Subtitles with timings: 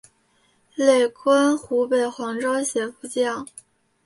[0.73, 3.45] 累官湖北黄州协副将。